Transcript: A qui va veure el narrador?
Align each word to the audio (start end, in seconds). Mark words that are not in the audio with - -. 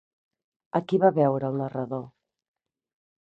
A 0.79 0.81
qui 0.91 0.99
va 1.03 1.11
veure 1.17 1.51
el 1.53 1.59
narrador? 1.61 2.03